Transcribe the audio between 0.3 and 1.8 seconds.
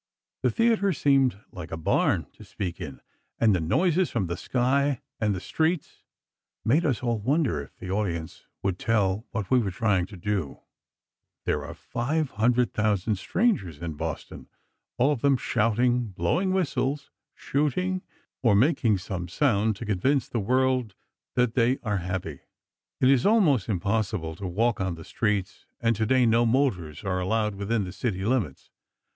The theatre seemed like a